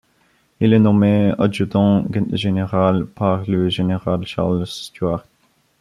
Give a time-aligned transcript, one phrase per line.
[0.61, 5.23] Il est nommé adjudant-général par le général Charles Stuart.